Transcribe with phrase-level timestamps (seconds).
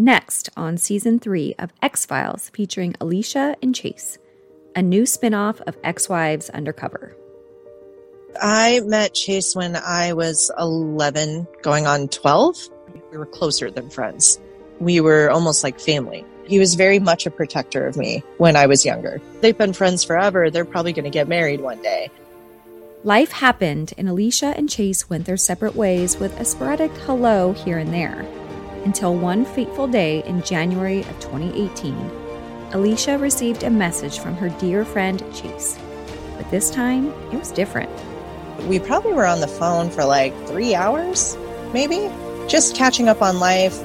[0.00, 4.16] Next on season three of X Files featuring Alicia and Chase,
[4.74, 7.14] a new spin off of Ex Wives Undercover.
[8.40, 12.56] I met Chase when I was 11, going on 12.
[13.12, 14.40] We were closer than friends.
[14.78, 16.24] We were almost like family.
[16.46, 19.20] He was very much a protector of me when I was younger.
[19.42, 20.48] They've been friends forever.
[20.48, 22.10] They're probably going to get married one day.
[23.04, 27.76] Life happened, and Alicia and Chase went their separate ways with a sporadic hello here
[27.76, 28.26] and there.
[28.84, 31.94] Until one fateful day in January of 2018,
[32.72, 35.78] Alicia received a message from her dear friend Chase.
[36.36, 37.90] But this time, it was different.
[38.68, 41.36] We probably were on the phone for like three hours,
[41.74, 42.10] maybe,
[42.48, 43.78] just catching up on life.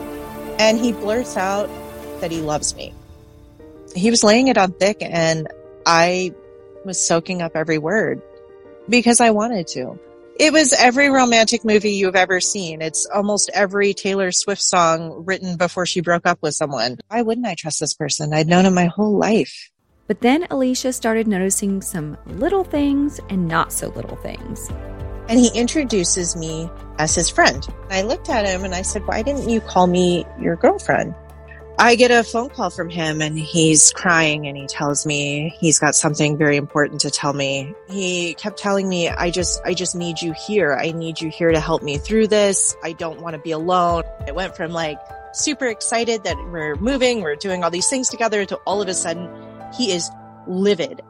[0.60, 1.70] And he blurts out
[2.22, 2.94] that he loves me.
[3.94, 5.50] He was laying it on thick, and
[5.86, 6.34] I
[6.86, 8.22] was soaking up every word
[8.88, 10.00] because I wanted to.
[10.38, 12.82] It was every romantic movie you've ever seen.
[12.82, 16.98] It's almost every Taylor Swift song written before she broke up with someone.
[17.08, 18.34] Why wouldn't I trust this person?
[18.34, 19.72] I'd known him my whole life.
[20.08, 24.70] But then Alicia started noticing some little things and not so little things.
[25.30, 27.66] And he introduces me as his friend.
[27.90, 31.16] I looked at him and I said, Why didn't you call me your girlfriend?
[31.78, 35.78] I get a phone call from him and he's crying and he tells me he's
[35.78, 37.76] got something very important to tell me.
[37.90, 40.74] He kept telling me, I just, I just need you here.
[40.74, 42.78] I need you here to help me through this.
[42.82, 44.04] I don't want to be alone.
[44.26, 45.00] It went from like
[45.34, 48.94] super excited that we're moving, we're doing all these things together to all of a
[48.94, 49.30] sudden
[49.78, 50.10] he is
[50.48, 51.02] livid.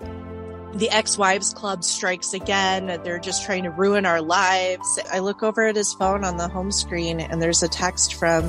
[0.74, 2.88] The ex-wives club strikes again.
[3.04, 5.00] They're just trying to ruin our lives.
[5.12, 8.44] I look over at his phone on the home screen and there's a text from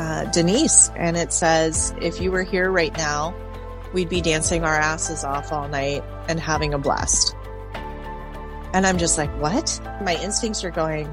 [0.00, 3.34] uh, Denise, and it says, If you were here right now,
[3.92, 7.36] we'd be dancing our asses off all night and having a blast.
[8.72, 9.78] And I'm just like, What?
[10.02, 11.12] My instincts are going,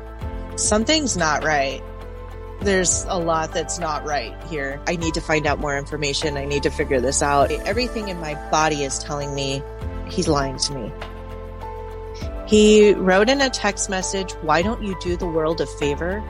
[0.55, 1.83] Something's not right.
[2.61, 4.81] There's a lot that's not right here.
[4.88, 6.38] I need to find out more information.
[6.38, 7.52] I need to figure this out.
[7.52, 9.61] Everything in my body is telling me
[10.09, 10.93] he's lying to me.
[12.48, 16.23] He wrote in a text message, Why don't you do the world a favor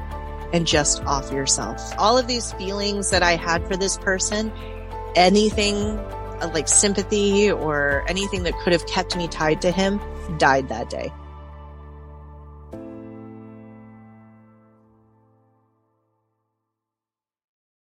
[0.53, 1.81] and just off yourself.
[1.97, 4.51] All of these feelings that I had for this person,
[5.15, 9.99] anything uh, like sympathy or anything that could have kept me tied to him
[10.37, 11.11] died that day.